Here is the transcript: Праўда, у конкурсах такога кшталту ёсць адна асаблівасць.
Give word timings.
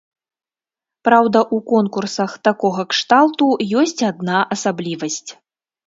Праўда, 1.07 1.43
у 1.59 1.59
конкурсах 1.73 2.31
такога 2.49 2.89
кшталту 2.95 3.53
ёсць 3.87 3.97
адна 4.13 4.45
асаблівасць. 4.57 5.25